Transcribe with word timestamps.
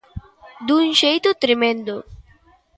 Dun 0.67 0.85
xeito 0.99 1.29
tremendo. 1.43 1.95